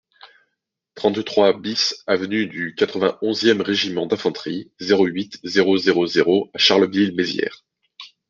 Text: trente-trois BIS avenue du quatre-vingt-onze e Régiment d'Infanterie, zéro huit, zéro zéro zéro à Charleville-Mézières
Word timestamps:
trente-trois 0.95 1.53
BIS 1.53 1.93
avenue 2.07 2.47
du 2.47 2.73
quatre-vingt-onze 2.73 3.45
e 3.45 3.61
Régiment 3.61 4.07
d'Infanterie, 4.07 4.71
zéro 4.79 5.05
huit, 5.05 5.39
zéro 5.43 5.77
zéro 5.77 6.07
zéro 6.07 6.49
à 6.55 6.57
Charleville-Mézières 6.57 7.63